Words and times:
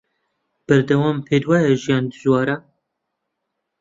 بەردەوام 0.65 1.17
پێت 1.27 1.43
وایە 1.49 1.71
ژیان 1.83 2.05
دژوارە 2.11 2.57